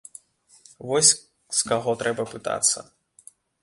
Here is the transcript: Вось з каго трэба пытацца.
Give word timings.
Вось 0.93 1.13
з 1.59 1.71
каго 1.71 1.97
трэба 2.03 2.23
пытацца. 2.35 2.79